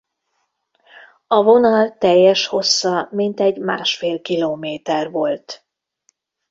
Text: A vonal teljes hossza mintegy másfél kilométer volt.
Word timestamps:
A 1.27 1.43
vonal 1.43 1.97
teljes 1.97 2.47
hossza 2.47 3.07
mintegy 3.11 3.57
másfél 3.57 4.21
kilométer 4.21 5.11
volt. 5.11 5.65